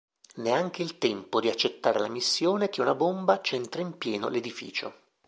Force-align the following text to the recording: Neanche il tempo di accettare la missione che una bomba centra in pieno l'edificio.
Neanche 0.37 0.81
il 0.81 0.97
tempo 0.97 1.39
di 1.39 1.47
accettare 1.47 1.99
la 1.99 2.09
missione 2.09 2.69
che 2.69 2.81
una 2.81 2.95
bomba 2.95 3.39
centra 3.39 3.81
in 3.83 3.99
pieno 3.99 4.29
l'edificio. 4.29 4.95